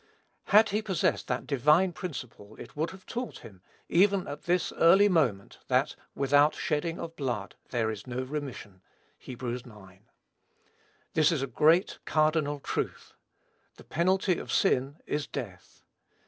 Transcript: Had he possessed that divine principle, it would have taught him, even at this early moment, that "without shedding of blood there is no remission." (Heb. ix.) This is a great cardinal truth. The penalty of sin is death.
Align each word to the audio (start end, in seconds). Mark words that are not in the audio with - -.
Had 0.45 0.69
he 0.69 0.81
possessed 0.81 1.27
that 1.27 1.45
divine 1.45 1.93
principle, 1.93 2.55
it 2.55 2.75
would 2.75 2.89
have 2.89 3.05
taught 3.05 3.37
him, 3.41 3.61
even 3.87 4.27
at 4.27 4.45
this 4.45 4.71
early 4.77 5.07
moment, 5.07 5.59
that 5.67 5.95
"without 6.15 6.55
shedding 6.55 6.99
of 6.99 7.15
blood 7.15 7.53
there 7.69 7.91
is 7.91 8.07
no 8.07 8.23
remission." 8.23 8.81
(Heb. 9.19 9.43
ix.) 9.43 9.63
This 11.13 11.31
is 11.31 11.43
a 11.43 11.45
great 11.45 11.99
cardinal 12.05 12.59
truth. 12.59 13.13
The 13.75 13.83
penalty 13.83 14.39
of 14.39 14.51
sin 14.51 14.95
is 15.05 15.27
death. 15.27 15.83